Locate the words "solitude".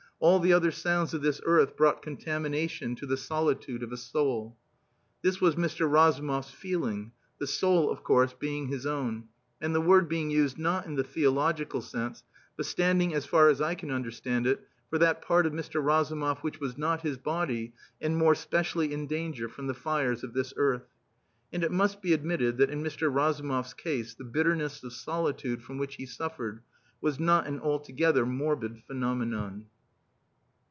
3.17-3.81, 24.93-25.63